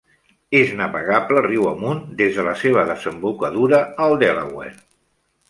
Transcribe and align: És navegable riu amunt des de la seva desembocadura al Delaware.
És 0.59 0.69
navegable 0.77 1.43
riu 1.47 1.67
amunt 1.71 2.01
des 2.21 2.39
de 2.39 2.47
la 2.49 2.55
seva 2.63 2.87
desembocadura 2.93 3.83
al 4.07 4.19
Delaware. 4.27 4.75